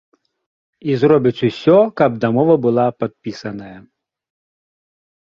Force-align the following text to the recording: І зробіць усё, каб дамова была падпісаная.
І 0.93 0.93
зробіць 1.01 1.43
усё, 1.47 1.75
каб 2.01 2.11
дамова 2.25 2.55
была 2.65 2.87
падпісаная. 3.03 3.77